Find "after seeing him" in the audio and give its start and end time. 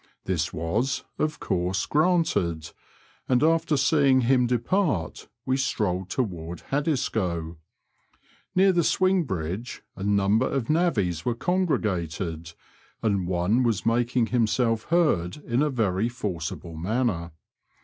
3.43-4.47